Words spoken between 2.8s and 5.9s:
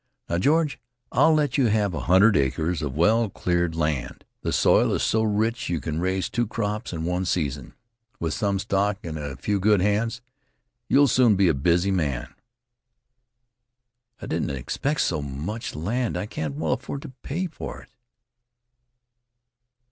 of well cleared land. The soil is so rich you